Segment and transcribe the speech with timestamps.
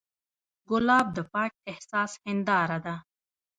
[0.69, 2.95] ګلاب د پاک احساس هنداره ده.